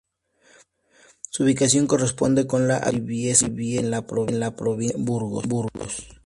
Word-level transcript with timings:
Su 1.29 1.43
ubicación 1.43 1.85
corresponde 1.85 2.47
con 2.47 2.67
la 2.67 2.77
actual 2.77 3.01
Briviesca 3.01 3.45
en 3.45 3.91
la 3.91 4.01
provincia 4.07 4.47
de 4.49 4.93
Burgos. 4.97 6.07